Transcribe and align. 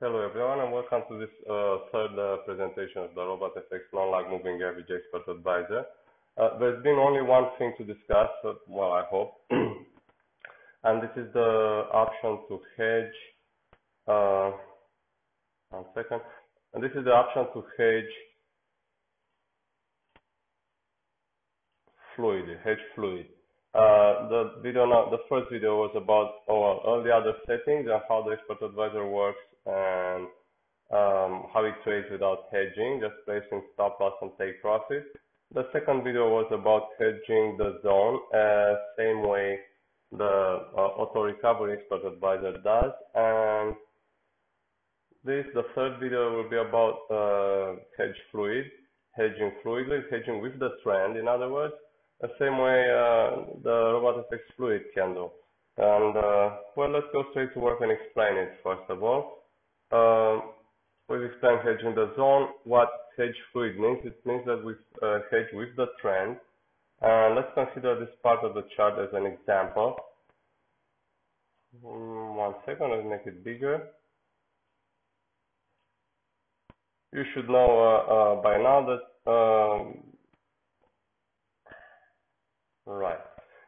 Hello 0.00 0.24
everyone 0.24 0.60
and 0.60 0.72
welcome 0.72 1.02
to 1.08 1.18
this 1.18 1.34
uh, 1.50 1.78
third 1.90 2.14
uh, 2.16 2.36
presentation 2.46 3.02
of 3.02 3.12
the 3.16 3.20
RobotFX 3.20 3.80
non-lag 3.92 4.30
moving 4.30 4.62
average 4.62 4.86
expert 4.94 5.28
advisor. 5.28 5.86
Uh, 6.40 6.56
there's 6.60 6.80
been 6.84 6.94
only 6.94 7.20
one 7.20 7.46
thing 7.58 7.74
to 7.76 7.84
discuss, 7.84 8.28
well 8.68 8.92
I 8.92 9.02
hope, 9.10 9.32
and 9.50 11.02
this 11.02 11.10
is 11.16 11.26
the 11.34 11.88
option 11.92 12.38
to 12.46 12.60
hedge, 12.76 13.18
one 15.70 15.84
second, 15.96 16.20
and 16.74 16.84
this 16.84 16.92
is 16.92 17.04
the 17.04 17.10
option 17.10 17.46
to 17.52 17.66
hedge 17.76 18.14
fluid, 22.14 22.44
hedge 22.62 22.78
fluid. 22.94 23.26
The 23.74 24.60
video 24.62 24.86
now, 24.86 25.10
the 25.10 25.18
first 25.28 25.50
video 25.50 25.76
was 25.76 25.90
about 25.96 26.46
all 26.46 27.02
the 27.04 27.10
other 27.10 27.32
settings 27.48 27.88
and 27.90 28.00
how 28.08 28.22
the 28.22 28.36
expert 28.36 28.64
advisor 28.64 29.04
works 29.04 29.38
and 29.68 30.26
um, 30.90 31.46
how 31.52 31.62
it 31.64 31.74
trades 31.84 32.08
without 32.10 32.48
hedging, 32.50 33.00
just 33.00 33.14
placing 33.24 33.62
stop 33.74 34.00
loss 34.00 34.14
and 34.22 34.30
take 34.38 34.60
profit. 34.62 35.04
The 35.54 35.66
second 35.72 36.04
video 36.04 36.28
was 36.28 36.46
about 36.52 36.88
hedging 36.98 37.56
the 37.56 37.80
zone, 37.82 38.20
uh, 38.34 38.74
same 38.96 39.26
way 39.28 39.58
the 40.12 40.24
uh, 40.24 40.80
auto 40.96 41.22
recovery 41.22 41.76
expert 41.78 42.06
advisor 42.06 42.52
does. 42.64 42.92
And 43.14 43.74
this, 45.24 45.44
the 45.54 45.64
third 45.74 45.98
video 46.00 46.36
will 46.36 46.48
be 46.48 46.56
about 46.56 46.98
uh, 47.10 47.80
hedge 47.96 48.16
fluid, 48.30 48.64
hedging 49.12 49.52
fluidly, 49.64 50.00
hedging 50.10 50.40
with 50.40 50.58
the 50.58 50.70
trend, 50.82 51.16
in 51.16 51.28
other 51.28 51.50
words, 51.50 51.74
the 52.20 52.28
same 52.38 52.58
way 52.58 52.90
uh, 52.90 53.44
the 53.62 53.70
RobotFX 53.70 54.40
fluid 54.56 54.82
can 54.94 55.14
do. 55.14 55.30
And 55.76 56.16
uh, 56.16 56.56
well, 56.76 56.90
let's 56.90 57.06
go 57.12 57.24
straight 57.30 57.54
to 57.54 57.60
work 57.60 57.80
and 57.80 57.92
explain 57.92 58.36
it 58.36 58.52
first 58.64 58.88
of 58.88 59.02
all. 59.02 59.37
We've 59.90 61.22
explained 61.22 61.60
in 61.80 61.94
the 61.94 62.12
zone. 62.16 62.48
What 62.64 62.88
hedge 63.16 63.34
fluid 63.52 63.78
means, 63.78 63.98
it 64.04 64.20
means 64.26 64.44
that 64.46 64.62
we 64.64 64.74
uh, 65.02 65.20
hedge 65.30 65.46
with 65.54 65.74
the 65.76 65.86
trend. 66.00 66.36
Let's 67.00 67.48
consider 67.54 67.98
this 67.98 68.14
part 68.22 68.44
of 68.44 68.54
the 68.54 68.64
chart 68.76 68.98
as 68.98 69.08
an 69.12 69.26
example. 69.26 69.96
Mm, 71.84 72.34
one 72.34 72.54
second, 72.66 72.90
let's 72.90 73.06
make 73.08 73.26
it 73.26 73.44
bigger. 73.44 73.88
You 77.12 77.24
should 77.32 77.48
know 77.48 77.56
uh, 77.80 78.12
uh, 78.14 78.42
by 78.42 78.58
now 78.58 78.86
that, 78.86 79.30
um, 79.30 79.96
right, 82.86 83.18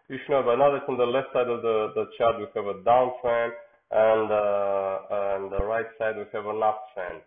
you 0.09 0.19
should 0.19 0.33
know 0.33 0.42
by 0.42 0.56
now 0.56 0.72
that 0.72 0.89
on 0.89 0.98
the 0.98 1.05
left 1.05 1.28
side 1.33 1.48
of 1.48 1.62
the, 1.62 1.92
the 1.94 2.05
chart 2.19 2.39
we 2.39 2.47
have 2.55 2.66
a 2.66 2.81
downtrend 2.83 3.53
and 3.91 4.30
uh, 4.30 4.98
on 5.10 5.50
the 5.50 5.64
right 5.64 5.86
side 5.98 6.16
we 6.16 6.24
have 6.33 6.46
an 6.46 6.60
uptrend. 6.60 7.20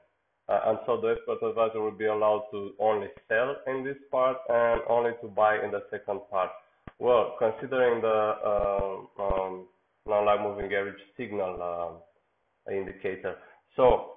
Uh, 0.50 0.60
and 0.68 0.78
so 0.86 1.00
the 1.00 1.16
expert 1.16 1.46
advisor 1.46 1.82
will 1.82 1.92
be 1.92 2.06
allowed 2.06 2.44
to 2.52 2.72
only 2.80 3.08
sell 3.30 3.56
in 3.68 3.84
this 3.84 3.98
part 4.12 4.38
and 4.50 4.82
only 4.90 5.12
to 5.22 5.28
buy 5.28 5.56
in 5.64 5.72
the 5.72 5.84
second 5.90 6.20
part. 6.30 6.50
Well, 7.00 7.36
considering 7.40 8.02
the 8.02 8.34
uh, 8.46 9.24
um, 9.24 9.68
non-lag 10.06 10.42
moving 10.42 10.66
average 10.66 11.00
signal 11.18 12.02
uh, 12.68 12.72
indicator. 12.74 13.36
So, 13.76 14.10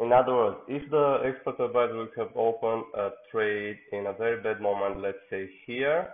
in 0.00 0.12
other 0.12 0.32
words, 0.32 0.56
if 0.68 0.88
the 0.90 1.22
expert 1.24 1.62
advisor 1.62 1.96
would 1.96 2.14
have 2.16 2.36
opened 2.36 2.84
a 2.96 3.10
trade 3.32 3.78
in 3.92 4.06
a 4.06 4.12
very 4.12 4.40
bad 4.40 4.60
moment, 4.60 5.00
let's 5.00 5.18
say 5.28 5.48
here, 5.66 6.08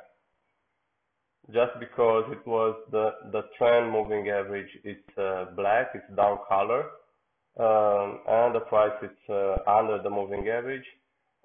just 1.53 1.73
because 1.79 2.25
it 2.31 2.47
was 2.47 2.75
the 2.91 3.11
the 3.33 3.43
trend 3.59 3.91
moving 3.93 4.29
average 4.29 4.71
it's 4.83 5.19
uh, 5.19 5.45
black 5.57 5.89
it's 5.95 6.17
down 6.17 6.39
color 6.49 6.85
um, 7.59 8.21
and 8.27 8.55
the 8.55 8.65
price 8.69 8.97
is 9.03 9.11
uh, 9.29 9.57
under 9.71 10.03
the 10.03 10.11
moving 10.11 10.49
average. 10.49 10.87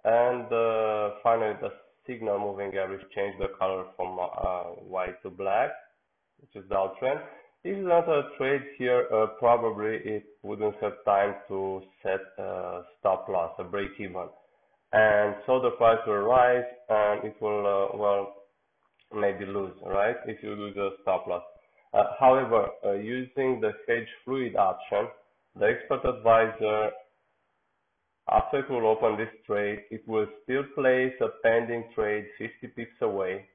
And 0.04 0.46
uh, 0.52 1.16
finally 1.22 1.54
the 1.62 1.70
signal 2.08 2.40
moving 2.40 2.76
average 2.78 3.06
changed 3.14 3.40
the 3.40 3.50
color 3.60 3.86
from 3.96 4.18
uh, 4.20 4.64
white 4.88 5.22
to 5.24 5.30
black 5.30 5.72
which 6.40 6.64
is 6.64 6.70
downtrend 6.72 7.22
if 7.64 7.78
it's 7.78 7.86
not 7.86 8.08
a 8.08 8.30
trade 8.38 8.62
here 8.78 9.06
uh, 9.14 9.28
probably 9.38 9.98
it 10.06 10.24
wouldn't 10.42 10.76
have 10.82 10.94
time 11.04 11.36
to 11.50 11.82
set 12.02 12.22
a 12.38 12.84
stop 13.00 13.28
loss 13.28 13.52
a 13.60 13.64
break 13.66 13.92
even. 14.00 14.30
And 14.94 15.36
so 15.46 15.60
the 15.62 15.72
price 15.72 16.00
will 16.08 16.20
rise 16.20 16.64
and 16.88 17.26
it 17.26 17.36
will 17.42 17.92
uh, 17.94 17.98
well 17.98 18.34
maybe 19.14 19.46
lose, 19.46 19.74
right? 19.86 20.16
If 20.26 20.44
you 20.44 20.52
lose 20.52 20.76
a 20.78 20.92
stop 21.02 21.28
loss. 21.28 21.44
Uh, 21.94 22.04
however, 22.20 22.68
uh, 22.86 22.94
using 22.94 23.60
the 23.62 23.72
hedge 23.88 24.08
fluid 24.24 24.56
option, 24.56 25.08
the 25.60 25.66
expert 25.66 26.08
advisor, 26.08 26.92
after 28.32 28.60
it 28.60 28.70
will 28.70 28.86
open 28.86 29.18
this 29.18 29.34
trade, 29.48 29.80
it 29.90 30.08
will 30.08 30.28
still 30.44 30.64
place 30.76 31.14
a 31.20 31.30
pending 31.42 31.86
trade 31.96 32.26
50 32.38 32.68
pips 32.68 33.02
away, 33.02 33.46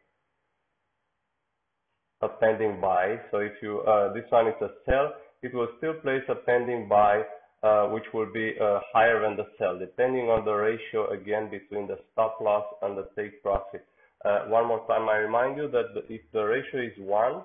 a 2.23 2.29
pending 2.29 2.81
buy. 2.81 3.21
So 3.31 3.39
if 3.39 3.53
you, 3.63 3.81
uh, 3.81 4.13
this 4.13 4.25
one 4.31 4.49
is 4.49 4.61
a 4.61 4.71
sell, 4.85 5.13
it 5.43 5.55
will 5.55 5.69
still 5.79 5.95
place 5.95 6.25
a 6.29 6.35
pending 6.35 6.89
buy, 6.89 7.23
uh, 7.63 7.87
which 7.89 8.05
will 8.13 8.33
be 8.33 8.55
uh, 8.61 8.81
higher 8.93 9.23
than 9.23 9.37
the 9.37 9.47
sell, 9.59 9.79
depending 9.79 10.29
on 10.29 10.45
the 10.45 10.53
ratio 10.53 11.09
again 11.11 11.51
between 11.51 11.87
the 11.87 11.99
stop 12.13 12.39
loss 12.41 12.65
and 12.83 12.99
the 12.99 13.09
take 13.17 13.43
profit. 13.43 13.87
Uh, 14.25 14.47
one 14.47 14.67
more 14.67 14.87
time, 14.87 15.09
I 15.09 15.17
remind 15.17 15.57
you 15.57 15.69
that 15.69 16.05
if 16.09 16.23
the 16.33 16.43
ratio 16.43 16.81
is 16.81 16.99
1, 16.99 17.43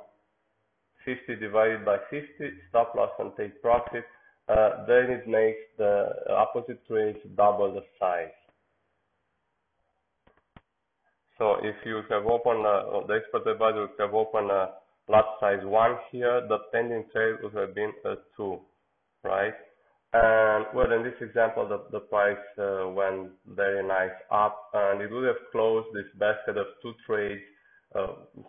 50 1.03 1.35
divided 1.35 1.83
by 1.83 1.97
50, 2.09 2.25
stop 2.69 2.95
loss 2.95 3.11
and 3.19 3.31
take 3.37 3.61
profit, 3.61 4.05
uh, 4.47 4.85
then 4.87 5.11
it 5.11 5.27
makes 5.27 5.59
the 5.77 6.07
opposite 6.29 6.85
trades 6.87 7.19
double 7.35 7.73
the 7.73 7.83
size. 7.99 8.31
So 11.37 11.55
if 11.63 11.75
you 11.85 12.01
have 12.09 12.25
opened, 12.25 12.65
uh, 12.65 13.05
the 13.07 13.21
expert 13.21 13.49
advisor 13.49 13.81
would 13.81 13.99
have 13.99 14.13
opened 14.13 14.51
a 14.51 14.71
lot 15.09 15.25
size 15.39 15.63
1 15.63 15.97
here, 16.11 16.47
the 16.47 16.59
pending 16.71 17.05
trade 17.11 17.35
would 17.43 17.53
have 17.53 17.75
been 17.75 17.91
a 18.05 18.15
2, 18.37 18.59
right? 19.23 19.53
And 20.11 20.65
well, 20.73 20.91
in 20.91 21.03
this 21.03 21.21
example, 21.21 21.67
the, 21.67 21.83
the 21.91 21.99
price 21.99 22.37
uh, 22.57 22.89
went 22.89 23.29
very 23.47 23.85
nice 23.87 24.15
up 24.31 24.69
and 24.73 25.01
it 25.01 25.11
would 25.11 25.25
have 25.25 25.51
closed 25.51 25.87
this 25.93 26.09
basket 26.17 26.57
of 26.57 26.65
two 26.81 26.93
trades 27.05 27.41
uh, 27.95 28.07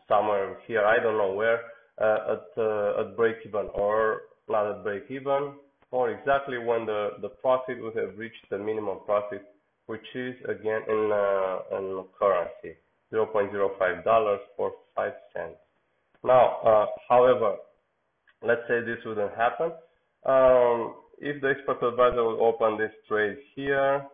somewhere 0.08 0.56
here, 0.66 0.84
I 0.84 1.02
don't 1.02 1.18
know 1.18 1.32
where, 1.32 1.60
uh, 2.00 2.34
at, 2.34 2.62
uh, 2.62 3.00
at 3.00 3.16
break 3.16 3.36
even 3.46 3.68
or 3.74 4.22
not 4.48 4.70
at 4.70 4.84
break 4.84 5.04
even 5.10 5.54
or 5.90 6.10
exactly 6.10 6.58
when 6.58 6.86
the, 6.86 7.10
the 7.20 7.28
profit 7.28 7.82
would 7.82 7.96
have 7.96 8.16
reached 8.16 8.48
the 8.50 8.58
minimum 8.58 8.98
profit, 9.04 9.42
which 9.86 10.04
is 10.14 10.34
again 10.44 10.82
in, 10.88 11.10
uh, 11.12 11.78
in 11.78 12.04
currency, 12.18 12.78
$0.05 13.12 14.38
or 14.56 14.72
5 14.94 15.12
cents. 15.34 15.56
Now, 16.22 16.58
uh, 16.64 16.86
however, 17.08 17.56
let's 18.46 18.60
say 18.68 18.80
this 18.80 18.98
wouldn't 19.04 19.34
happen. 19.34 19.72
Um, 20.24 20.94
if 21.20 21.40
the 21.42 21.50
expert 21.50 21.86
advisor 21.86 22.24
will 22.24 22.42
open 22.42 22.78
this 22.78 22.92
trade 23.06 23.36
here, 23.54 24.06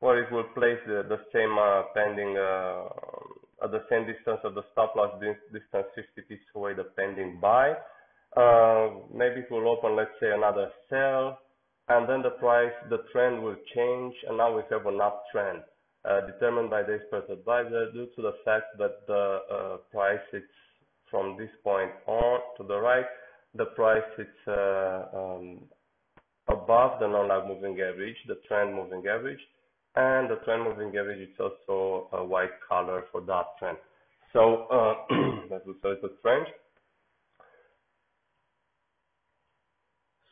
or 0.00 0.18
it 0.18 0.30
will 0.30 0.44
place 0.54 0.78
the, 0.86 1.06
the 1.08 1.20
same 1.32 1.56
uh, 1.58 1.82
pending 1.94 2.36
uh, 2.36 3.64
at 3.64 3.70
the 3.70 3.82
same 3.88 4.06
distance 4.06 4.40
of 4.44 4.54
the 4.54 4.62
stop 4.72 4.94
loss 4.96 5.14
distance 5.20 5.86
50 5.94 6.20
pips 6.28 6.44
away 6.54 6.74
the 6.74 6.84
pending 6.96 7.38
buy. 7.40 7.72
Uh, 8.36 8.90
maybe 9.14 9.40
it 9.40 9.50
will 9.50 9.68
open, 9.68 9.96
let's 9.96 10.10
say, 10.20 10.30
another 10.30 10.68
sell, 10.90 11.38
and 11.88 12.08
then 12.08 12.20
the 12.22 12.36
price, 12.38 12.74
the 12.90 12.98
trend 13.12 13.42
will 13.42 13.56
change, 13.74 14.14
and 14.28 14.36
now 14.36 14.54
we 14.54 14.62
have 14.68 14.84
an 14.86 14.98
uptrend 14.98 15.62
uh, 16.04 16.26
determined 16.26 16.68
by 16.68 16.82
the 16.82 16.94
expert 17.00 17.30
advisor 17.30 17.90
due 17.92 18.08
to 18.16 18.22
the 18.22 18.34
fact 18.44 18.76
that 18.78 19.06
the 19.06 19.38
uh, 19.50 19.76
price 19.90 20.26
is 20.32 20.42
from 21.10 21.36
this 21.38 21.50
point 21.62 21.90
on 22.06 22.40
to 22.58 22.64
the 22.64 22.76
right 22.76 23.06
the 23.56 23.66
price 23.66 24.02
it's 24.18 24.48
uh, 24.48 25.16
um, 25.16 25.60
above 26.48 27.00
the 27.00 27.06
non-lag 27.06 27.46
moving 27.48 27.80
average, 27.80 28.16
the 28.28 28.36
trend 28.46 28.74
moving 28.74 29.02
average, 29.06 29.40
and 29.96 30.30
the 30.30 30.36
trend 30.44 30.64
moving 30.64 30.88
average 30.96 31.28
is 31.28 31.34
also 31.40 32.08
a 32.12 32.24
white 32.24 32.50
color 32.68 33.04
for 33.10 33.20
that 33.22 33.46
trend. 33.58 33.78
So 34.32 34.66
uh, 34.70 34.94
that 35.50 35.62
it's 35.66 36.04
a 36.04 36.22
trend. 36.22 36.46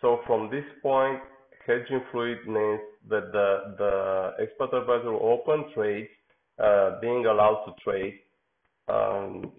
So 0.01 0.21
from 0.27 0.51
this 0.51 0.65
point, 0.83 1.21
hedging 1.67 2.03
fluid 2.13 2.47
means 2.47 2.81
that 3.09 3.33
the, 3.33 3.75
the 3.79 4.43
expert 4.43 4.77
advisor 4.77 5.13
will 5.13 5.41
open 5.41 5.73
trades, 5.75 6.11
uh, 6.63 7.01
being 7.01 7.25
allowed 7.25 7.65
to 7.65 7.73
trade, 7.83 8.21
um, 8.89 9.53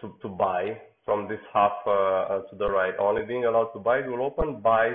to, 0.00 0.14
to 0.22 0.28
buy 0.28 0.78
from 1.10 1.26
this 1.26 1.40
half 1.52 1.72
uh, 1.88 1.90
uh, 1.90 2.42
to 2.42 2.56
the 2.56 2.70
right. 2.70 2.94
Only 3.00 3.24
being 3.24 3.44
allowed 3.44 3.72
to 3.72 3.80
buy, 3.80 4.00
will 4.06 4.22
open 4.22 4.60
buys 4.60 4.94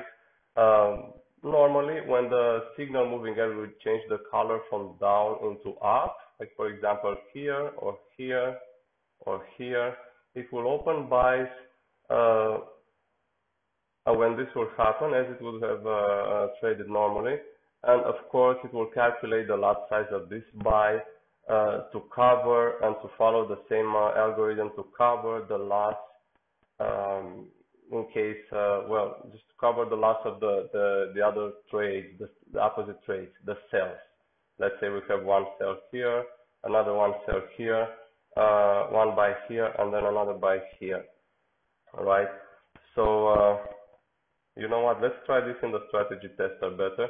um, 0.55 1.11
normally 1.43 1.99
when 2.07 2.29
the 2.29 2.59
signal 2.77 3.09
moving 3.09 3.33
average 3.33 3.57
will 3.57 3.75
change 3.83 4.01
the 4.07 4.19
color 4.31 4.59
from 4.69 4.95
down 5.01 5.35
into 5.43 5.77
up, 5.79 6.15
like 6.39 6.51
for 6.55 6.69
example 6.69 7.17
here 7.33 7.71
or 7.79 7.97
here 8.15 8.55
or 9.25 9.43
here, 9.57 9.93
it 10.35 10.45
will 10.53 10.69
open 10.69 11.09
buys 11.09 11.49
uh, 12.09 12.59
when 14.05 14.37
this 14.37 14.47
will 14.55 14.69
happen 14.77 15.13
as 15.13 15.25
it 15.29 15.41
would 15.41 15.61
have 15.61 16.49
traded 16.61 16.87
normally. 16.87 17.35
And 17.83 18.05
of 18.05 18.15
course, 18.31 18.57
it 18.63 18.73
will 18.73 18.87
calculate 18.93 19.49
the 19.49 19.57
lot 19.57 19.81
size 19.89 20.07
of 20.13 20.29
this 20.29 20.43
buy 20.63 20.99
to 21.49 22.03
cover 22.13 22.79
and 22.83 22.95
to 23.01 23.09
follow 23.17 23.47
the 23.47 23.59
same 23.69 23.95
uh, 23.95 24.13
algorithm 24.17 24.71
to 24.75 24.85
cover 24.97 25.45
the 25.47 25.57
loss 25.57 25.95
um, 26.79 27.47
in 27.91 28.05
case, 28.13 28.41
uh, 28.51 28.81
well, 28.87 29.17
just 29.31 29.47
to 29.47 29.53
cover 29.59 29.85
the 29.85 29.95
loss 29.95 30.17
of 30.25 30.39
the, 30.39 30.67
the, 30.73 31.11
the 31.15 31.21
other 31.21 31.51
trades, 31.69 32.07
the, 32.19 32.29
the 32.51 32.59
opposite 32.59 33.03
trades, 33.05 33.31
the 33.45 33.55
sells. 33.69 33.97
Let's 34.59 34.75
say 34.81 34.89
we 34.89 35.01
have 35.09 35.23
one 35.23 35.45
sell 35.59 35.77
here, 35.91 36.23
another 36.63 36.93
one 36.93 37.13
sell 37.25 37.41
here, 37.57 37.87
uh, 38.37 38.87
one 38.87 39.15
buy 39.15 39.33
here, 39.47 39.71
and 39.77 39.93
then 39.93 40.05
another 40.05 40.33
buy 40.33 40.59
here. 40.79 41.03
All 41.97 42.05
right. 42.05 42.27
So, 42.95 43.27
uh, 43.27 43.57
you 44.57 44.67
know 44.67 44.81
what? 44.81 45.01
Let's 45.01 45.15
try 45.25 45.45
this 45.45 45.57
in 45.61 45.71
the 45.71 45.83
strategy 45.89 46.29
tester 46.29 46.71
better. 46.71 47.07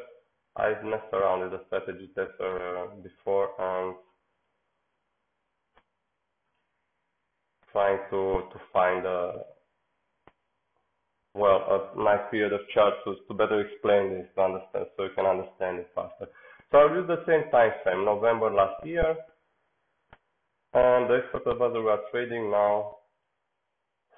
I've 0.57 0.83
messed 0.83 1.13
around 1.13 1.41
with 1.41 1.51
the 1.51 1.61
strategy 1.67 2.07
tester 2.15 2.85
uh, 2.85 2.95
before 3.01 3.49
and 3.59 3.95
trying 7.75 7.99
to 8.09 8.47
to 8.53 8.57
find 8.71 9.05
a 9.05 9.43
well 11.33 11.59
a 11.75 11.77
nice 12.01 12.23
period 12.31 12.53
of 12.53 12.61
chart 12.73 12.93
to, 13.03 13.15
to 13.27 13.33
better 13.33 13.59
explain 13.59 14.13
this 14.13 14.27
to 14.35 14.41
understand 14.41 14.85
so 14.95 15.03
you 15.03 15.09
can 15.15 15.25
understand 15.25 15.79
it 15.79 15.89
faster. 15.93 16.27
So 16.71 16.77
I'll 16.77 16.95
use 16.95 17.07
the 17.07 17.23
same 17.27 17.51
time 17.51 17.71
frame, 17.83 18.05
November 18.05 18.49
last 18.49 18.85
year, 18.85 19.11
and 20.73 21.09
the 21.09 21.19
expert 21.19 21.51
advisor 21.51 21.81
we 21.83 21.89
are 21.89 21.99
trading 22.11 22.49
now 22.49 22.95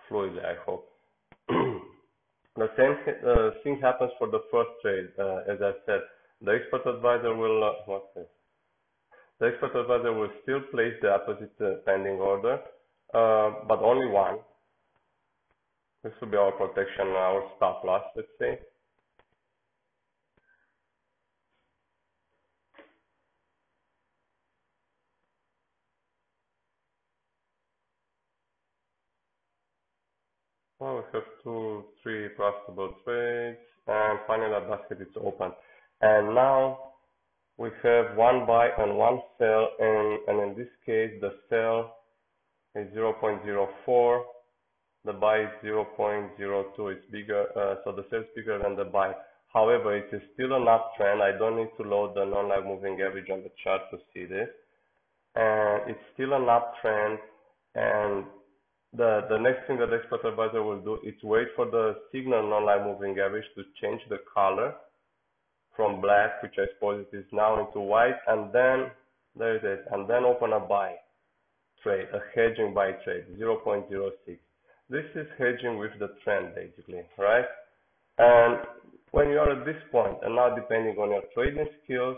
fluidly, 0.08 0.46
I 0.46 0.56
hope. 0.64 0.88
the 1.50 2.70
same 2.78 2.94
uh, 3.26 3.50
thing 3.64 3.80
happens 3.82 4.12
for 4.20 4.28
the 4.30 4.42
first 4.52 4.70
trade, 4.84 5.10
uh, 5.18 5.52
as 5.52 5.58
I 5.62 5.72
said. 5.88 6.02
The 6.42 6.52
expert 6.54 6.86
advisor 6.88 7.36
will, 7.36 7.64
uh, 7.64 7.74
what's 7.88 8.14
this? 8.16 8.30
The 9.40 9.48
expert 9.48 9.76
advisor 9.76 10.14
will 10.14 10.30
still 10.44 10.62
place 10.72 10.94
the 11.02 11.14
opposite 11.14 11.58
uh, 11.60 11.82
pending 11.86 12.22
order, 12.22 12.60
uh, 13.14 13.52
but 13.68 13.80
only 13.80 14.08
one. 14.08 14.40
This 16.04 16.14
will 16.22 16.30
be 16.30 16.38
our 16.38 16.52
protection, 16.52 17.08
our 17.08 17.44
stop 17.58 17.84
loss, 17.84 18.04
let's 18.16 18.28
say. 18.40 18.60
Well, 30.80 30.98
we 30.98 31.02
have 31.14 31.24
two, 31.44 31.86
three 32.04 32.30
profitable 32.30 32.94
trades, 33.04 33.58
and 33.88 34.20
finally 34.28 34.52
the 34.52 34.76
basket 34.76 35.02
is 35.02 35.14
open. 35.20 35.52
And 36.02 36.36
now 36.36 36.94
we 37.58 37.70
have 37.82 38.16
one 38.16 38.46
buy 38.46 38.70
and 38.78 38.96
one 38.96 39.20
sell, 39.40 39.70
and, 39.80 40.20
and 40.28 40.52
in 40.52 40.58
this 40.58 40.70
case 40.86 41.20
the 41.20 41.32
sell 41.50 41.97
is 42.78 42.94
0.04, 42.94 44.22
the 45.06 45.14
buy 45.14 45.40
is 45.42 45.50
0.02, 45.64 46.92
it's 46.92 47.12
bigger, 47.12 47.46
uh, 47.56 47.76
so 47.84 47.92
the 47.92 48.06
sell 48.10 48.20
is 48.20 48.26
bigger 48.36 48.60
than 48.62 48.76
the 48.76 48.84
buy. 48.84 49.14
However, 49.54 49.96
it 49.96 50.10
is 50.12 50.22
still 50.34 50.54
an 50.54 50.66
uptrend. 50.66 51.22
I 51.22 51.38
don't 51.38 51.58
need 51.58 51.72
to 51.78 51.84
load 51.84 52.16
the 52.16 52.26
non-lag 52.26 52.66
moving 52.66 53.00
average 53.02 53.30
on 53.32 53.42
the 53.42 53.52
chart 53.64 53.82
to 53.92 53.98
see 54.14 54.26
this. 54.26 54.50
And 55.36 55.90
it's 55.90 56.00
still 56.14 56.34
an 56.34 56.44
uptrend, 56.44 57.18
and 57.76 58.26
the, 58.94 59.22
the 59.30 59.38
next 59.38 59.68
thing 59.68 59.78
that 59.80 59.90
the 59.90 59.98
expert 59.98 60.26
advisor 60.26 60.64
will 60.64 60.82
do 60.82 61.00
is 61.04 61.16
wait 61.24 61.48
for 61.56 61.66
the 61.66 61.96
signal 62.12 62.50
non-lag 62.50 62.86
moving 62.86 63.18
average 63.20 63.46
to 63.56 63.64
change 63.82 64.02
the 64.10 64.20
color 64.34 64.74
from 65.76 66.02
black, 66.02 66.42
which 66.44 66.56
I 66.58 66.66
suppose 66.74 67.06
it 67.12 67.16
is 67.16 67.26
now, 67.32 67.66
into 67.66 67.80
white, 67.80 68.18
and 68.28 68.52
then, 68.52 68.92
there 69.38 69.56
it 69.56 69.64
is, 69.64 69.86
and 69.92 70.10
then 70.10 70.24
open 70.26 70.54
a 70.54 70.60
buy 70.60 70.96
trade, 71.84 72.08
a 72.14 72.20
hedging 72.36 72.74
buy 72.74 72.92
trade, 73.04 73.26
0.06. 73.40 74.38
This 74.90 75.06
is 75.16 75.28
hedging 75.38 75.78
with 75.78 75.92
the 76.00 76.10
trend, 76.24 76.56
basically, 76.56 77.02
right? 77.18 77.46
And 78.18 78.60
when 79.12 79.30
you 79.30 79.40
are 79.40 79.52
at 79.52 79.66
this 79.66 79.82
point, 79.92 80.18
and 80.24 80.36
now 80.36 80.56
depending 80.56 80.96
on 80.98 81.12
your 81.12 81.24
trading 81.34 81.68
skills, 81.84 82.18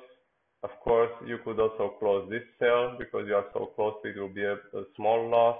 of 0.64 0.70
course, 0.84 1.12
you 1.26 1.38
could 1.44 1.60
also 1.60 1.96
close 2.00 2.30
this 2.30 2.44
sell 2.60 2.96
because 2.98 3.26
you 3.28 3.36
are 3.36 3.46
so 3.54 3.72
close, 3.76 3.96
it 4.04 4.20
will 4.20 4.28
be 4.28 4.44
a, 4.44 4.54
a 4.54 4.84
small 4.96 5.30
loss 5.30 5.58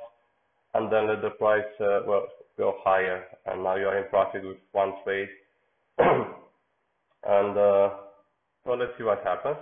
and 0.74 0.92
then 0.92 1.08
let 1.08 1.22
the 1.22 1.32
price 1.32 1.64
uh, 1.80 2.02
well 2.06 2.28
go 2.58 2.76
higher 2.84 3.24
and 3.46 3.64
now 3.64 3.76
you're 3.76 3.98
in 3.98 4.10
profit 4.10 4.44
with 4.44 4.58
one 4.72 4.94
trade 5.04 5.30
and 6.00 7.58
uh, 7.58 7.90
well 8.66 8.78
let's 8.78 8.92
see 8.98 9.04
what 9.04 9.24
happens 9.24 9.58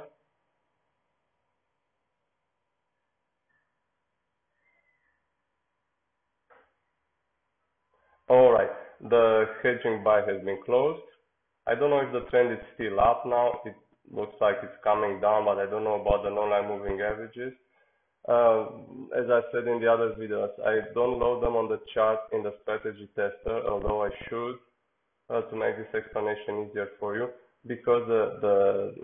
all 8.30 8.52
right 8.52 8.70
the 9.10 9.46
hedging 9.64 10.04
buy 10.04 10.20
has 10.20 10.44
been 10.44 10.60
closed 10.66 11.02
I 11.66 11.76
don't 11.76 11.90
know 11.90 12.00
if 12.00 12.12
the 12.14 12.30
trend 12.30 12.52
is 12.52 12.60
still 12.76 13.00
up 13.00 13.24
now 13.26 13.60
it 13.66 13.76
looks 14.12 14.36
like 14.40 14.56
it's 14.64 14.84
coming 14.84 15.20
down 15.20 15.46
but 15.46 15.58
I 15.58 15.66
don't 15.70 15.84
know 15.84 16.02
about 16.02 16.24
the 16.24 16.30
non-lag 16.30 16.68
moving 16.68 17.02
averages 17.02 17.54
um, 18.28 19.10
as 19.18 19.26
I 19.30 19.40
said 19.52 19.68
in 19.68 19.80
the 19.80 19.88
other 19.88 20.14
videos, 20.20 20.52
I 20.66 20.80
don't 20.94 21.18
load 21.18 21.42
them 21.42 21.56
on 21.56 21.70
the 21.70 21.80
chart 21.94 22.20
in 22.34 22.44
the 22.44 22.54
strategy 22.62 23.08
tester, 23.16 23.66
although 23.70 24.04
I 24.04 24.10
should, 24.28 24.56
uh, 25.30 25.42
to 25.50 25.56
make 25.56 25.78
this 25.78 25.96
explanation 25.96 26.68
easier 26.70 26.90
for 27.00 27.16
you, 27.16 27.30
because 27.66 28.04
the, 28.08 28.38
the 28.42 28.96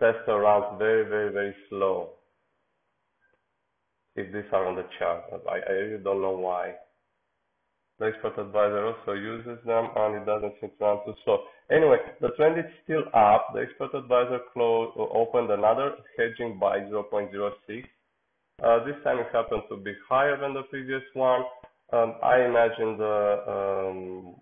tester 0.00 0.38
runs 0.38 0.78
very, 0.78 1.04
very, 1.06 1.30
very 1.32 1.54
slow. 1.68 2.12
If 4.14 4.32
these 4.32 4.50
are 4.52 4.66
on 4.66 4.76
the 4.76 4.86
chart, 4.98 5.24
I, 5.46 5.58
I 5.68 5.72
really 5.72 6.02
don't 6.02 6.22
know 6.22 6.38
why. 6.38 6.76
The 7.98 8.06
expert 8.06 8.38
advisor 8.38 8.86
also 8.86 9.12
uses 9.12 9.58
them 9.64 9.88
and 9.96 10.16
it 10.16 10.26
doesn't 10.26 10.54
seem 10.60 10.70
to 10.78 10.84
run 10.84 10.98
too 11.04 11.14
slow. 11.24 11.44
Anyway, 11.70 11.96
the 12.20 12.28
trend 12.36 12.58
is 12.58 12.66
still 12.84 13.04
up. 13.14 13.48
The 13.54 13.60
expert 13.60 13.94
advisor 13.94 14.40
closed, 14.52 14.96
opened 14.98 15.50
another 15.50 15.96
hedging 16.18 16.58
buy 16.58 16.80
0.06 16.80 17.84
uh, 18.64 18.82
this 18.84 18.96
time 19.04 19.18
it 19.18 19.26
happened 19.32 19.62
to 19.68 19.76
be 19.76 19.92
higher 20.08 20.40
than 20.40 20.54
the 20.54 20.62
previous 20.62 21.02
one. 21.12 21.42
Um, 21.92 22.14
I 22.22 22.40
imagine 22.40 22.96
the 22.96 23.44
um, 23.46 24.34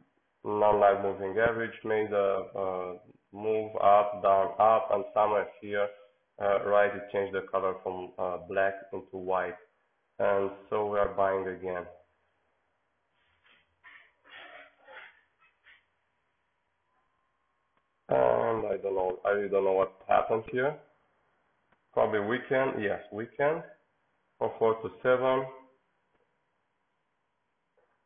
non-lag 0.45 1.03
moving 1.03 1.37
average 1.37 1.75
made 1.85 2.12
a 2.12 2.45
uh, 2.56 2.93
move 3.33 3.73
up, 3.83 4.23
down, 4.23 4.53
up, 4.61 4.89
and 4.93 5.05
somewhere 5.13 5.49
here, 5.61 5.89
uh, 6.41 6.65
right, 6.65 6.94
it 6.94 7.03
changed 7.13 7.34
the 7.34 7.43
color 7.51 7.75
from 7.82 8.13
uh, 8.19 8.39
black 8.49 8.75
into 8.93 9.17
white. 9.17 9.58
And 10.20 10.51
so 10.70 10.87
we 10.87 10.99
are 11.01 11.13
buying 11.15 11.49
again. 11.49 11.84
And 18.08 18.67
I 18.67 18.77
don't 18.82 18.94
know, 18.94 19.19
I 19.25 19.49
don't 19.49 19.65
know 19.65 19.73
what 19.73 19.94
happened 20.08 20.44
here. 20.53 20.77
Probably 21.93 22.20
weekend, 22.20 22.82
yes, 22.82 23.01
weekend 23.13 23.63
from 24.39 24.51
4 24.58 24.75
to 24.82 24.91
7. 25.03 25.46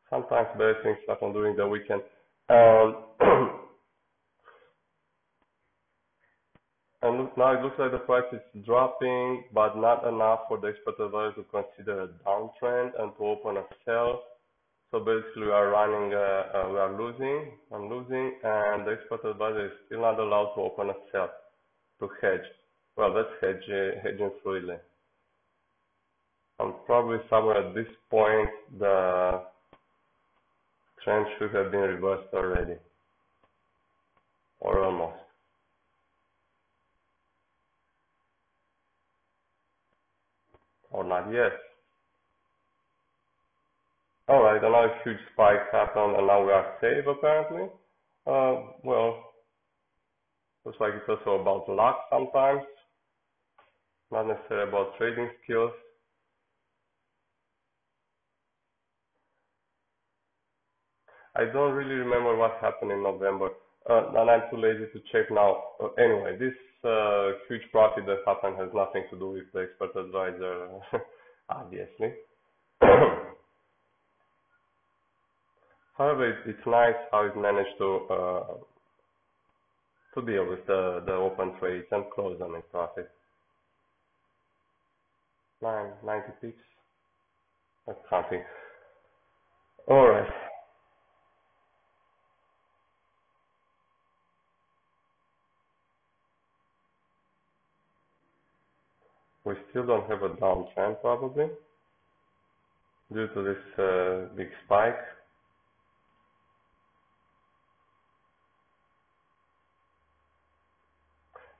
Sometimes 0.09 0.47
better 0.53 0.75
things 0.83 0.97
happen 1.07 1.33
during 1.33 1.55
the 1.55 1.67
weekend. 1.67 2.01
Um, 2.49 2.95
and 7.01 7.17
look, 7.19 7.37
now 7.37 7.59
it 7.59 7.61
looks 7.63 7.77
like 7.77 7.91
the 7.91 7.99
price 7.99 8.23
is 8.31 8.65
dropping, 8.65 9.43
but 9.53 9.75
not 9.75 10.07
enough 10.07 10.41
for 10.47 10.59
the 10.59 10.67
expert 10.67 11.03
advisor 11.03 11.35
to 11.35 11.45
consider 11.51 12.03
a 12.03 12.07
downtrend 12.25 12.91
and 12.99 13.11
to 13.17 13.23
open 13.25 13.57
a 13.57 13.63
sell. 13.85 14.23
So 14.91 14.99
basically, 14.99 15.43
we 15.45 15.51
are 15.51 15.69
running, 15.69 16.13
uh, 16.13 16.17
uh, 16.17 16.69
we 16.71 16.79
are 16.79 16.99
losing, 16.99 17.51
I'm 17.71 17.89
losing, 17.89 18.39
and 18.43 18.87
the 18.87 18.93
expert 18.93 19.23
advisor 19.23 19.67
is 19.67 19.71
still 19.85 20.01
not 20.01 20.19
allowed 20.19 20.55
to 20.55 20.61
open 20.61 20.89
a 20.89 20.93
sell 21.11 21.29
to 21.99 22.09
hedge. 22.19 22.45
Well, 22.97 23.13
that's 23.13 23.29
hedge, 23.39 23.69
uh, 23.69 23.99
hedging 24.01 24.31
freely. 24.43 24.77
And 26.59 26.73
probably 26.87 27.19
somewhere 27.29 27.67
at 27.67 27.75
this 27.75 27.87
point 28.09 28.49
the 28.79 29.43
trend 31.03 31.27
should 31.37 31.53
have 31.53 31.71
been 31.71 31.81
reversed 31.81 32.33
already. 32.33 32.75
Or 34.59 34.83
almost. 34.83 35.19
Or 40.91 41.03
not 41.03 41.31
yet 41.31 41.53
alright 44.29 44.63
another 44.63 44.93
huge 45.03 45.17
spike 45.33 45.59
happened 45.71 46.15
and 46.15 46.27
now 46.27 46.45
we 46.45 46.51
are 46.51 46.73
safe 46.81 47.05
apparently 47.07 47.63
uh, 48.27 48.61
well 48.83 49.23
looks 50.65 50.77
like 50.79 50.93
it's 50.95 51.09
also 51.09 51.41
about 51.41 51.67
luck 51.69 51.97
sometimes 52.11 52.61
not 54.11 54.27
necessarily 54.27 54.69
about 54.69 54.97
trading 54.97 55.29
skills 55.43 55.71
I 61.35 61.45
don't 61.45 61.73
really 61.73 61.95
remember 61.95 62.35
what 62.35 62.57
happened 62.59 62.91
in 62.91 63.03
November, 63.03 63.49
uh, 63.89 64.09
and 64.09 64.29
I'm 64.29 64.41
too 64.51 64.57
lazy 64.57 64.91
to 64.91 64.99
check 65.11 65.31
now. 65.31 65.63
Uh, 65.81 65.87
anyway, 65.97 66.37
this 66.37 66.55
uh, 66.83 67.31
huge 67.47 67.61
profit 67.71 68.05
that 68.07 68.25
happened 68.25 68.57
has 68.57 68.69
nothing 68.73 69.03
to 69.11 69.17
do 69.17 69.31
with 69.31 69.45
the 69.53 69.67
expert 69.69 69.95
advisor, 69.97 70.69
obviously. 71.49 72.13
However, 75.99 76.29
it's 76.45 76.65
nice 76.65 76.95
how 77.11 77.25
it 77.25 77.35
managed 77.35 77.77
to 77.77 78.07
uh, 78.09 78.53
to 80.15 80.25
deal 80.25 80.49
with 80.49 80.65
the, 80.65 81.03
the 81.05 81.11
open 81.11 81.51
trades 81.59 81.87
and 81.91 82.05
close 82.15 82.39
them 82.39 82.55
in 82.55 82.61
profit. 82.71 83.11
Nine, 85.61 85.91
90 86.05 86.27
pips. 86.41 86.55
That's 87.85 87.99
something. 88.09 88.41
Alright. 89.89 90.31
We 99.43 99.55
still 99.69 99.85
don't 99.85 100.09
have 100.09 100.23
a 100.23 100.29
downtrend 100.29 101.01
probably 101.01 101.47
due 103.11 103.27
to 103.27 103.43
this 103.43 103.79
uh, 103.83 104.35
big 104.37 104.47
spike. 104.65 105.18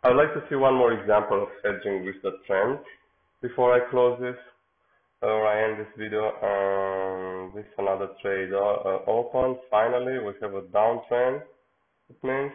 I'd 0.02 0.16
like 0.16 0.34
to 0.34 0.42
see 0.50 0.56
one 0.56 0.76
more 0.76 0.94
example 0.94 1.44
of 1.44 1.50
hedging 1.62 2.06
with 2.06 2.16
the 2.24 2.32
trend 2.48 2.80
before 3.42 3.74
I 3.74 3.90
close 3.92 4.18
this 4.22 4.38
or 5.22 5.46
I 5.46 5.70
end 5.70 5.78
this 5.78 5.94
video. 5.98 6.32
Um, 6.40 7.52
this 7.54 7.66
another 7.78 8.08
trade 8.22 8.54
uh, 8.54 9.00
open. 9.12 9.58
Finally, 9.70 10.20
we 10.20 10.32
have 10.42 10.54
a 10.54 10.62
downtrend. 10.62 11.42
It 12.10 12.16
means 12.24 12.52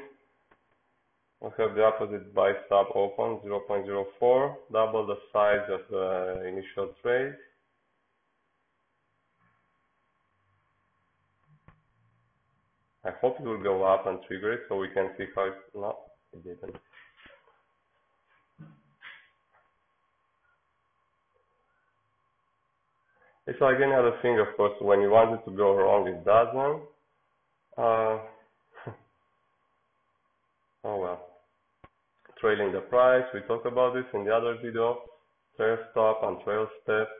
we 1.43 1.51
have 1.59 1.75
the 1.75 1.85
opposite 1.85 2.35
buy 2.35 2.53
stop 2.65 2.89
open 2.95 3.47
0.04, 3.47 4.55
double 4.73 5.07
the 5.07 5.17
size 5.31 5.69
of 5.69 5.81
the 5.91 6.49
initial 6.49 6.95
trade. 7.03 7.35
I 13.05 13.11
hope 13.21 13.37
it 13.39 13.45
will 13.45 13.63
go 13.63 13.85
up 13.85 14.07
and 14.07 14.19
trigger 14.27 14.55
it 14.55 14.61
so 14.71 14.79
we 14.79 14.89
can 14.89 15.11
see 15.19 15.27
how 15.37 15.45
it, 15.45 15.55
no, 15.75 15.99
it 16.33 16.43
didn't. 16.43 16.77
It's 23.47 23.61
like 23.61 23.77
any 23.77 23.93
other 23.93 24.17
thing, 24.23 24.39
of 24.39 24.57
course, 24.57 24.73
when 24.81 25.01
you 25.01 25.11
want 25.11 25.39
it 25.39 25.45
to 25.49 25.57
go 25.57 25.77
wrong, 25.77 26.09
it 26.09 26.25
doesn't. 26.25 26.83
Uh, 27.77 28.19
oh 30.85 30.99
well. 30.99 31.27
Trailing 32.41 32.73
the 32.73 32.81
price, 32.81 33.25
we 33.35 33.41
talked 33.41 33.67
about 33.67 33.95
this 33.95 34.05
in 34.15 34.25
the 34.25 34.35
other 34.35 34.57
video. 34.63 34.99
Trail 35.57 35.79
stop 35.91 36.23
and 36.23 36.43
trail 36.43 36.67
steps. 36.83 37.11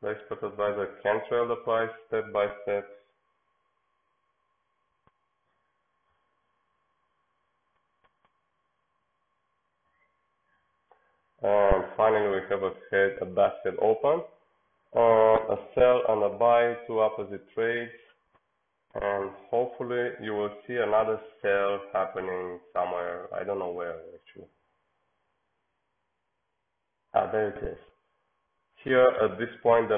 The 0.00 0.10
expert 0.10 0.46
advisor 0.46 0.88
can 1.02 1.20
trail 1.28 1.48
the 1.48 1.56
price 1.56 1.90
step 2.06 2.32
by 2.32 2.46
step. 2.62 2.86
And 11.42 11.84
finally, 11.96 12.28
we 12.28 12.40
have 12.50 12.62
a 12.62 12.72
head, 12.90 13.18
a 13.20 13.24
basket 13.24 13.74
open, 13.80 14.22
uh, 14.96 15.54
a 15.54 15.56
sell 15.74 16.02
and 16.08 16.22
a 16.24 16.36
buy, 16.36 16.74
two 16.86 16.98
opposite 16.98 17.44
trades, 17.54 17.92
and 18.94 19.30
hopefully 19.50 20.10
you 20.20 20.32
will 20.32 20.50
see 20.66 20.74
another 20.74 21.20
sell 21.40 21.80
happening 21.92 22.58
somewhere. 22.72 23.28
I 23.32 23.44
don't 23.44 23.60
know 23.60 23.70
where 23.70 24.00
actually. 24.14 24.48
Ah, 27.14 27.30
there 27.30 27.50
it 27.50 27.72
is. 27.72 27.78
Here 28.82 29.06
at 29.22 29.38
this 29.38 29.50
point, 29.62 29.88
the 29.88 29.96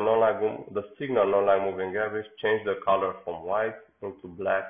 the 0.73 0.83
signal 0.99 1.31
non-lag 1.31 1.63
moving 1.63 1.97
average 1.97 2.27
changed 2.43 2.67
the 2.67 2.75
color 2.85 3.15
from 3.25 3.45
white 3.45 3.77
into 4.03 4.29
black, 4.29 4.65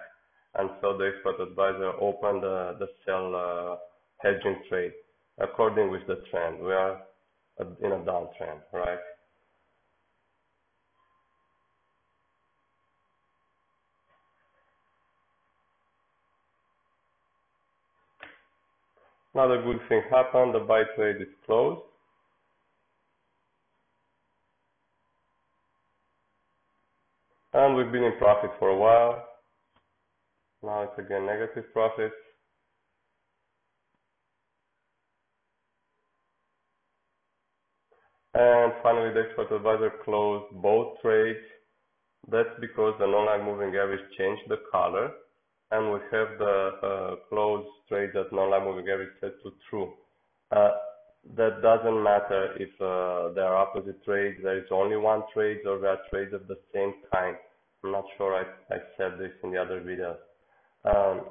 and 0.55 0.71
so 0.81 0.97
the 0.97 1.11
expert 1.15 1.41
advisor 1.43 1.93
opened 2.01 2.43
the, 2.43 2.77
the 2.79 2.89
sell 3.05 3.35
uh, 3.35 3.77
hedging 4.19 4.63
trade 4.69 4.93
according 5.41 5.91
with 5.91 6.07
the 6.07 6.23
trend. 6.31 6.61
We 6.61 6.73
are 6.73 7.01
in 7.83 7.93
a 7.93 7.99
downtrend, 7.99 8.61
right? 8.73 8.99
Another 19.35 19.63
good 19.63 19.79
thing 19.89 20.03
happened, 20.11 20.55
the 20.55 20.61
buy 20.61 20.83
trade 20.97 21.17
is 21.21 21.29
closed. 21.47 21.83
And 27.53 27.77
we've 27.77 27.93
been 27.93 28.05
in 28.05 28.17
profit 28.19 28.51
for 28.59 28.69
a 28.71 28.77
while. 28.77 29.25
Now 30.63 30.83
it's 30.83 30.99
again 30.99 31.27
negative 31.27 31.73
profits. 31.73 32.15
And 38.41 38.73
finally, 38.83 39.13
the 39.13 39.25
expert 39.29 39.55
advisor 39.55 39.93
closed 40.03 40.47
both 40.63 40.99
trades. 41.03 41.45
That's 42.31 42.55
because 42.59 42.95
the 42.99 43.07
non-lag 43.07 43.45
moving 43.45 43.69
average 43.77 44.01
changed 44.17 44.45
the 44.49 44.57
color 44.73 45.11
and 45.73 45.93
we 45.93 45.99
have 46.11 46.29
the 46.39 46.71
uh, 46.83 47.17
closed 47.29 47.69
trade 47.89 48.11
that 48.15 48.33
non-lag 48.33 48.63
moving 48.63 48.89
average 48.89 49.13
set 49.21 49.33
to 49.43 49.53
true. 49.69 49.93
Uh, 50.51 50.71
that 51.37 51.61
doesn't 51.61 52.03
matter 52.03 52.57
if 52.57 52.71
uh, 52.81 53.35
there 53.35 53.45
are 53.45 53.57
opposite 53.57 54.03
trades, 54.05 54.39
there 54.43 54.59
is 54.59 54.71
only 54.71 54.97
one 54.97 55.23
trade 55.35 55.59
or 55.67 55.79
there 55.79 55.91
are 55.91 55.99
trades 56.11 56.33
of 56.33 56.47
the 56.49 56.57
same 56.73 56.95
kind. 57.13 57.37
I'm 57.85 57.93
not 57.93 58.05
sure 58.17 58.35
I, 58.35 58.75
I 58.75 58.79
said 58.97 59.19
this 59.19 59.33
in 59.45 59.51
the 59.53 59.59
other 59.59 59.83
video. 59.83 60.17
Um, 60.87 61.27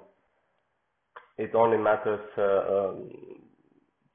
it 1.40 1.56
only 1.56 1.78
matters 1.78 2.26
uh, 2.38 2.44
um, 2.44 3.49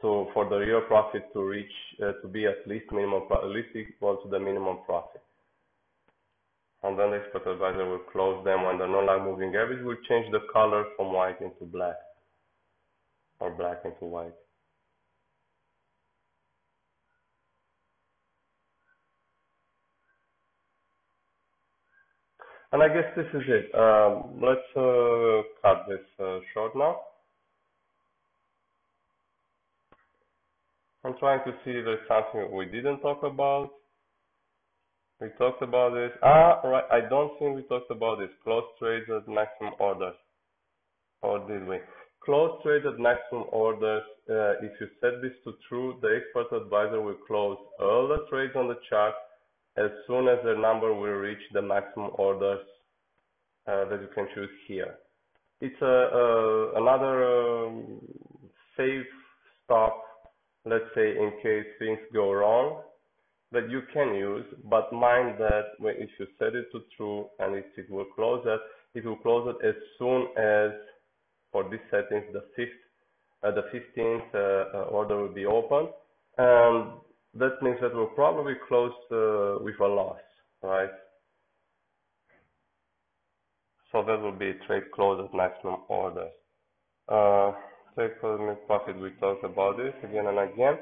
to 0.05 0.27
for 0.35 0.47
the 0.51 0.57
real 0.57 0.83
profit 0.83 1.33
to 1.33 1.43
reach 1.43 1.77
uh, 2.03 2.13
to 2.21 2.29
be 2.29 2.45
at 2.45 2.69
least 2.69 2.85
minimum 2.93 3.23
at 3.33 3.49
least 3.49 3.75
equal 3.75 4.19
to 4.19 4.29
the 4.29 4.39
minimum 4.39 4.79
profit. 4.85 5.23
And 6.83 6.99
then 6.99 7.13
the 7.13 7.17
expert 7.17 7.51
advisor 7.51 7.89
will 7.89 8.05
close 8.13 8.45
them 8.45 8.65
when 8.65 8.77
the 8.79 8.87
non-lag 8.87 9.23
moving 9.23 9.57
average 9.57 9.83
will 9.83 9.97
change 10.07 10.31
the 10.31 10.41
color 10.53 10.85
from 10.97 11.15
white 11.15 11.41
into 11.41 11.65
black 11.65 11.97
or 13.41 13.51
black 13.51 13.81
into 13.87 14.05
white. 14.05 14.35
And 22.73 22.83
I 22.83 22.89
guess 22.89 23.09
this 23.17 23.27
is 23.33 23.49
it. 23.49 23.75
Um, 23.75 24.43
let's 24.43 24.69
uh, 24.77 25.41
cut 25.63 25.87
this 25.89 26.05
uh, 26.21 26.41
short 26.53 26.77
now. 26.77 26.99
I'm 31.05 31.15
trying 31.19 31.41
to 31.45 31.53
see 31.65 31.73
if 31.73 31.85
there's 31.85 32.09
something 32.09 32.51
we 32.57 32.65
didn't 32.65 33.01
talk 33.01 33.23
about. 33.23 33.71
We 35.21 35.29
talked 35.39 35.63
about 35.63 35.95
this. 35.95 36.11
Ah, 36.23 36.61
right. 36.65 36.85
I 36.91 37.09
don't 37.09 37.39
think 37.39 37.57
we 37.57 37.63
talked 37.63 37.91
about 37.91 38.19
this. 38.19 38.31
Close 38.43 38.65
trades 38.79 39.07
at 39.15 39.29
maximum 39.29 39.75
orders. 39.79 40.15
Or 41.23 41.47
did 41.47 41.69
we? 41.69 41.79
Close 42.25 42.59
trades 42.63 42.87
at 42.87 42.99
maximum 42.99 43.45
orders. 43.53 44.03
Uh, 44.29 44.65
if 44.65 44.73
you 44.81 44.89
set 45.01 45.21
this 45.21 45.33
to 45.45 45.53
true, 45.69 45.99
the 46.01 46.09
expert 46.09 46.57
advisor 46.57 47.01
will 47.03 47.19
close 47.27 47.59
all 47.79 48.09
the 48.09 48.27
trades 48.31 48.55
on 48.57 48.69
the 48.69 48.79
chart 48.89 49.15
as 49.77 49.91
soon 50.07 50.27
as 50.29 50.39
the 50.45 50.55
number 50.55 50.93
will 50.95 51.19
reach 51.21 51.43
the 51.53 51.61
maximum 51.61 52.11
orders 52.15 52.65
uh, 53.67 53.85
that 53.91 54.01
you 54.01 54.09
can 54.15 54.27
choose 54.35 54.49
here. 54.67 54.95
It's 55.61 55.81
a, 55.83 55.87
uh, 55.87 56.81
another 56.81 57.67
um, 57.67 58.01
safe 58.77 59.07
stop 59.65 60.03
let's 60.65 60.85
say 60.95 61.11
in 61.17 61.33
case 61.43 61.67
things 61.79 61.99
go 62.13 62.33
wrong, 62.33 62.83
that 63.53 63.71
you 63.71 63.83
can 63.93 64.15
use, 64.15 64.45
but 64.69 64.93
mind 64.93 65.37
that 65.39 65.77
if 65.81 66.11
you 66.19 66.27
set 66.39 66.55
it 66.55 66.67
to 66.73 66.81
true 66.97 67.27
and 67.39 67.55
it, 67.55 67.67
it 67.77 67.89
will 67.91 68.07
close 68.17 68.43
it, 68.47 68.61
it 68.99 69.05
will 69.05 69.17
close 69.17 69.55
it 69.55 69.67
as 69.67 69.75
soon 69.99 70.27
as, 70.37 70.73
for 71.53 71.65
this 71.71 71.81
settings, 71.91 72.25
the 72.33 72.45
fifth, 72.57 72.69
uh, 73.43 73.51
the 73.53 73.63
15th 73.73 74.35
uh, 74.35 74.79
uh, 74.79 74.83
order 74.85 75.17
will 75.19 75.33
be 75.33 75.47
open, 75.47 75.89
and 76.39 76.93
that 77.35 77.63
means 77.63 77.77
that 77.81 77.95
we'll 77.95 78.07
probably 78.07 78.55
close 78.67 78.93
uh, 79.13 79.63
with 79.63 79.79
a 79.81 79.87
loss, 79.87 80.19
right? 80.63 80.91
So 83.93 84.03
that 84.03 84.21
will 84.21 84.33
be 84.33 84.55
trade 84.67 84.91
close 84.93 85.25
at 85.25 85.37
maximum 85.37 85.81
orders. 85.89 86.33
Take 87.97 88.21
profit, 88.21 89.01
we 89.01 89.11
talked 89.21 89.45
about 89.45 89.77
this 89.77 89.95
again 90.03 90.27
and 90.27 90.39
again. 90.39 90.79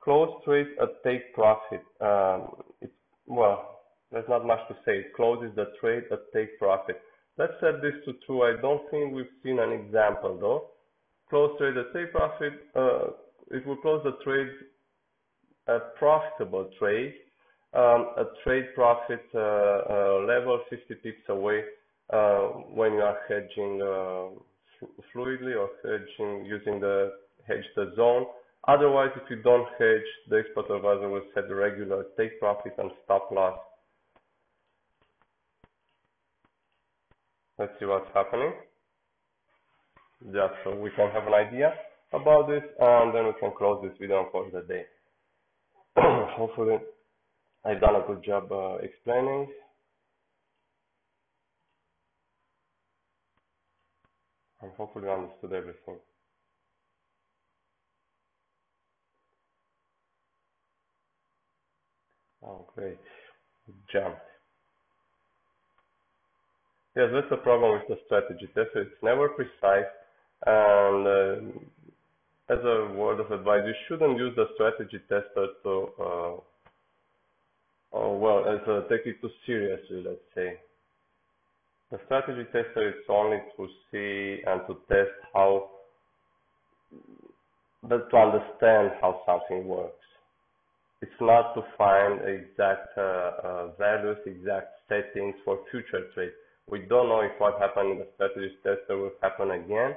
Close 0.00 0.30
trade 0.44 0.68
at 0.80 1.02
take 1.04 1.34
profit. 1.34 1.82
Um, 2.00 2.62
it's, 2.80 2.92
well, 3.26 3.80
there's 4.12 4.28
not 4.28 4.46
much 4.46 4.60
to 4.68 4.74
say. 4.84 4.98
It 4.98 5.14
closes 5.16 5.54
the 5.56 5.72
trade 5.80 6.04
at 6.12 6.20
take 6.32 6.58
profit. 6.58 7.00
Let's 7.36 7.54
set 7.60 7.82
this 7.82 7.94
to 8.04 8.12
true. 8.26 8.42
I 8.42 8.60
don't 8.60 8.88
think 8.90 9.12
we've 9.12 9.26
seen 9.42 9.58
an 9.58 9.72
example 9.72 10.38
though. 10.40 10.66
Close 11.30 11.58
trade 11.58 11.76
at 11.76 11.92
take 11.94 12.12
profit. 12.12 12.52
Uh, 12.76 13.10
it 13.50 13.66
will 13.66 13.78
close 13.78 14.02
the 14.04 14.16
trade 14.22 14.48
at 15.66 15.94
profitable 15.96 16.70
trade. 16.78 17.14
Um, 17.74 18.12
a 18.18 18.24
trade 18.44 18.66
profit 18.74 19.24
uh, 19.34 19.38
uh, 19.38 20.24
level 20.28 20.60
50 20.68 20.94
pips 20.96 21.22
away 21.28 21.62
uh, 22.12 22.40
when 22.74 22.92
you 22.92 23.00
are 23.00 23.18
hedging 23.28 23.80
uh, 23.80 24.38
fluidly 25.14 25.56
or 25.56 25.68
hedging 25.82 26.44
using 26.44 26.80
the 26.80 27.12
hedge 27.46 27.64
the 27.76 27.92
zone. 27.96 28.26
Otherwise, 28.68 29.10
if 29.16 29.28
you 29.28 29.42
don't 29.42 29.66
hedge, 29.78 30.08
the 30.28 30.38
expert 30.38 30.70
advisor 30.74 31.08
will 31.08 31.22
set 31.34 31.48
the 31.48 31.54
regular 31.54 32.04
take 32.16 32.38
profit 32.38 32.74
and 32.78 32.90
stop 33.04 33.30
loss 33.32 33.58
Let's 37.62 37.78
see 37.78 37.84
what's 37.84 38.08
happening. 38.12 38.52
Just 40.32 40.54
so 40.64 40.74
we 40.74 40.90
can 40.96 41.10
have 41.12 41.28
an 41.28 41.34
idea 41.34 41.72
about 42.12 42.48
this 42.48 42.62
and 42.80 43.14
then 43.14 43.26
we 43.26 43.32
can 43.38 43.52
close 43.56 43.80
this 43.84 43.96
video 44.00 44.26
for 44.32 44.50
the 44.50 44.62
day. 44.62 44.84
Hopefully 45.96 46.78
I've 47.64 47.80
done 47.80 47.94
a 47.94 48.06
good 48.06 48.24
job 48.24 48.50
uh, 48.50 48.78
explaining. 48.82 49.46
And 54.62 54.70
hopefully 54.76 55.06
you 55.06 55.10
understood 55.10 55.52
everything. 55.52 55.96
Oh, 62.44 62.64
great. 62.74 62.98
Jumped. 63.92 64.20
Yes, 66.96 67.08
that's 67.12 67.30
the 67.30 67.36
problem 67.38 67.72
with 67.72 67.88
the 67.88 67.96
strategy 68.06 68.48
test. 68.54 68.68
It's 68.74 68.90
never 69.02 69.28
precise, 69.30 69.88
and 70.44 71.06
uh, 71.06 72.52
as 72.52 72.58
a 72.64 72.92
word 72.94 73.18
of 73.20 73.30
advice, 73.32 73.62
you 73.64 73.74
shouldn't 73.88 74.18
use 74.18 74.36
the 74.36 74.44
strategy 74.54 74.98
tester 75.08 75.46
to, 75.62 75.88
uh, 75.98 76.36
oh, 77.94 78.16
well, 78.18 78.44
as 78.46 78.60
a, 78.68 78.84
take 78.90 79.06
it 79.06 79.22
too 79.22 79.30
seriously, 79.46 80.04
let's 80.06 80.20
say. 80.34 80.58
The 81.92 82.00
strategy 82.06 82.44
tester 82.46 82.88
is 82.88 83.04
only 83.08 83.38
to 83.56 83.68
see 83.90 84.42
and 84.44 84.62
to 84.66 84.74
test 84.88 85.14
how, 85.32 85.70
but 87.84 88.10
to 88.10 88.16
understand 88.16 88.92
how 89.00 89.20
something 89.24 89.68
works. 89.68 89.94
It's 91.02 91.20
not 91.20 91.54
to 91.54 91.62
find 91.78 92.20
exact 92.26 92.98
uh, 92.98 93.00
uh 93.00 93.66
values, 93.78 94.18
exact 94.26 94.68
settings 94.88 95.34
for 95.44 95.58
future 95.70 96.08
trades 96.14 96.34
we 96.70 96.80
don't 96.80 97.08
know 97.08 97.20
if 97.20 97.32
what 97.38 97.58
happened 97.60 97.92
in 97.92 97.98
the 97.98 98.06
strategy 98.14 98.54
tester 98.62 98.96
will 98.96 99.12
happen 99.20 99.50
again, 99.50 99.96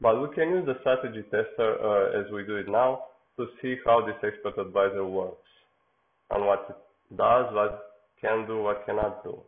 but 0.00 0.20
we 0.20 0.34
can 0.34 0.50
use 0.50 0.66
the 0.66 0.78
strategy 0.80 1.22
tester 1.22 1.78
uh, 1.82 2.20
as 2.20 2.30
we 2.32 2.44
do 2.44 2.56
it 2.56 2.68
now 2.68 3.04
to 3.36 3.46
see 3.60 3.76
how 3.84 4.04
this 4.04 4.16
expert 4.22 4.58
advisor 4.60 5.04
works 5.06 5.48
and 6.30 6.44
what 6.44 6.66
it 6.68 7.16
does, 7.16 7.46
what 7.52 7.92
can 8.20 8.46
do, 8.46 8.62
what 8.62 8.84
cannot 8.86 9.24
do. 9.24 9.38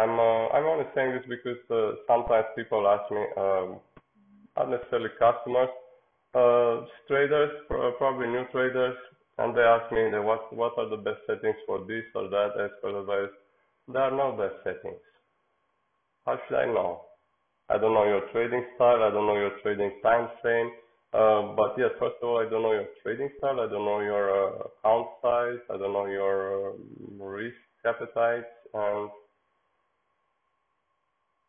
I'm 0.00 0.16
uh, 0.18 0.48
I'm 0.56 0.64
only 0.64 0.88
saying 0.94 1.12
this 1.12 1.28
because 1.28 1.60
uh, 1.68 2.00
sometimes 2.08 2.46
people 2.56 2.88
ask 2.88 3.04
me, 3.12 3.20
um, 3.36 3.68
not 4.56 4.70
necessarily 4.72 5.10
customers, 5.20 5.68
uh, 6.32 6.88
traders, 7.06 7.52
probably 7.68 8.28
new 8.28 8.44
traders, 8.50 8.96
and 9.38 9.54
they 9.54 9.60
ask 9.60 9.92
me 9.92 10.08
what 10.24 10.48
what 10.56 10.72
are 10.78 10.88
the 10.88 10.96
best 10.96 11.20
settings 11.26 11.60
for 11.66 11.84
this 11.84 12.04
or 12.14 12.28
that 12.30 12.56
as 12.56 12.70
per 12.80 12.96
advice. 12.96 13.34
There 13.92 14.00
are 14.02 14.16
no 14.16 14.32
best 14.40 14.56
settings. 14.64 15.04
How 16.24 16.38
should 16.48 16.56
I 16.56 16.66
know? 16.66 17.02
I 17.68 17.76
don't 17.76 17.92
know 17.92 18.04
your 18.04 18.24
trading 18.32 18.64
style. 18.76 19.02
I 19.02 19.10
don't 19.10 19.26
know 19.26 19.36
your 19.36 19.52
trading 19.62 20.00
time 20.02 20.28
frame. 20.40 20.70
Uh, 21.12 21.54
but 21.56 21.74
yes, 21.76 21.90
first 21.98 22.16
of 22.22 22.28
all, 22.28 22.38
I 22.38 22.48
don't 22.48 22.62
know 22.62 22.72
your 22.72 22.88
trading 23.02 23.30
style. 23.38 23.60
I 23.60 23.68
don't 23.68 23.84
know 23.84 24.00
your 24.00 24.26
uh, 24.30 24.62
account 24.64 25.08
size. 25.20 25.60
I 25.68 25.76
don't 25.76 25.92
know 25.92 26.06
your 26.06 26.70
uh, 26.70 26.72
risk 27.18 27.58
appetite, 27.84 28.48
and 28.72 29.10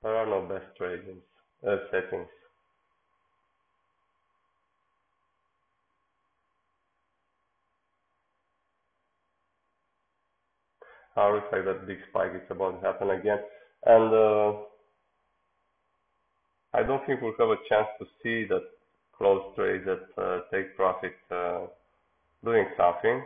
there 0.04 0.16
are 0.16 0.26
no 0.26 0.42
best 0.48 0.66
trading 0.78 1.18
uh, 1.68 1.78
settings. 1.92 2.28
I 11.16 11.28
reflect 11.28 11.66
that 11.66 11.88
big 11.88 11.98
spike 12.10 12.32
is 12.36 12.50
about 12.50 12.80
to 12.82 12.88
happen 12.88 13.10
again. 13.10 13.40
And 13.86 14.14
uh, 14.14 14.54
I 16.74 16.84
don't 16.84 17.06
think 17.06 17.22
we'll 17.22 17.34
have 17.38 17.50
a 17.50 17.58
chance 17.68 17.88
to 18.00 18.06
see 18.24 18.46
that 18.48 18.64
close 19.18 19.44
trades 19.56 19.86
that 19.86 20.22
uh, 20.22 20.40
take 20.54 20.76
profit 20.76 21.14
uh, 21.30 21.68
doing 22.44 22.66
something. 22.78 23.24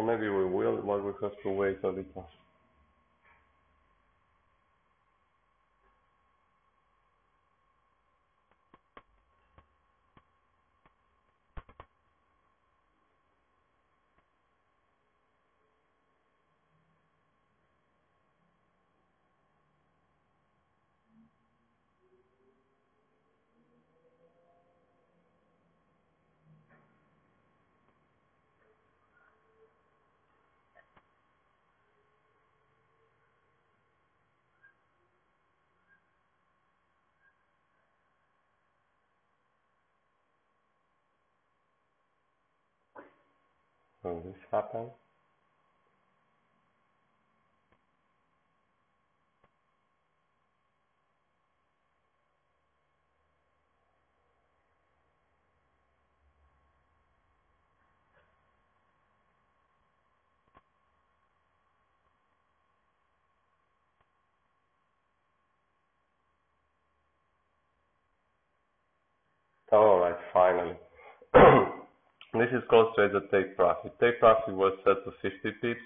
Or 0.00 0.06
maybe 0.06 0.30
we 0.30 0.46
will, 0.46 0.78
but 0.78 1.04
we 1.04 1.12
have 1.22 1.32
to 1.42 1.50
wait 1.50 1.78
a 1.84 1.88
little. 1.88 2.39
Will 44.04 44.20
this 44.22 44.34
happen? 44.52 44.86
All 69.72 70.00
right, 70.00 70.16
finally. 70.34 70.76
This 72.32 72.48
is 72.52 72.62
called 72.70 72.94
trade 72.94 73.14
at 73.14 73.28
take 73.32 73.56
profit. 73.56 73.92
Take 73.98 74.20
profit 74.20 74.54
was 74.54 74.72
set 74.84 75.02
to 75.04 75.10
50 75.20 75.50
pips. 75.60 75.80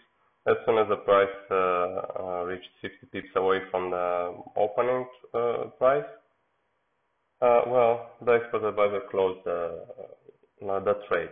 As 0.46 0.56
soon 0.66 0.76
as 0.76 0.86
the 0.90 0.96
price 0.96 1.36
uh, 1.50 1.54
uh, 1.54 2.44
reached 2.44 2.68
50 2.82 3.06
pips 3.12 3.32
away 3.34 3.60
from 3.70 3.90
the 3.90 4.34
opening 4.54 5.06
uh, 5.32 5.70
price, 5.78 6.04
uh, 7.40 7.62
well, 7.66 8.10
the 8.26 8.32
expert 8.32 8.68
advisor 8.68 9.00
closed 9.10 9.40
the, 9.46 9.86
the 10.60 10.94
trade, 11.08 11.30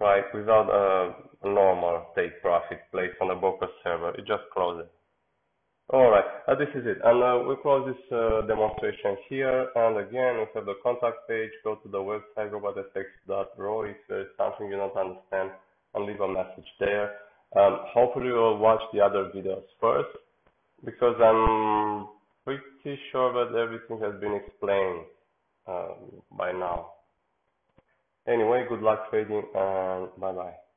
right, 0.00 0.24
without 0.34 0.68
a 0.68 1.48
normal 1.48 2.06
take 2.16 2.42
profit 2.42 2.80
placed 2.90 3.14
on 3.20 3.28
the 3.28 3.34
broker 3.36 3.68
server. 3.84 4.10
It 4.10 4.26
just 4.26 4.42
closed 4.52 4.80
it. 4.80 4.97
All 5.90 6.10
right, 6.10 6.24
uh, 6.46 6.54
this 6.54 6.68
is 6.74 6.84
it. 6.84 6.98
And 7.02 7.22
uh, 7.22 7.48
we 7.48 7.56
close 7.62 7.88
this 7.88 8.12
uh, 8.12 8.42
demonstration 8.46 9.16
here. 9.30 9.68
And 9.74 9.96
again, 9.96 10.36
we 10.36 10.44
have 10.54 10.66
the 10.66 10.74
contact 10.82 11.26
page. 11.26 11.48
Go 11.64 11.76
to 11.76 11.88
the 11.88 11.96
website, 11.96 12.50
robotfx.ro 12.50 13.82
if 13.84 13.96
there's 14.06 14.28
something 14.36 14.68
you 14.68 14.76
don't 14.76 14.94
understand 14.94 15.50
and 15.94 16.04
leave 16.04 16.20
a 16.20 16.28
message 16.28 16.68
there. 16.78 17.14
Um, 17.56 17.78
hopefully 17.94 18.26
you'll 18.26 18.58
watch 18.58 18.82
the 18.92 19.00
other 19.00 19.30
videos 19.34 19.64
first 19.80 20.10
because 20.84 21.16
I'm 21.22 22.08
pretty 22.44 23.00
sure 23.10 23.32
that 23.32 23.58
everything 23.58 23.98
has 24.00 24.20
been 24.20 24.34
explained 24.34 25.06
um, 25.66 26.22
by 26.36 26.52
now. 26.52 26.90
Anyway, 28.26 28.66
good 28.68 28.82
luck 28.82 29.08
trading 29.10 29.42
and 29.54 30.08
bye-bye. 30.20 30.67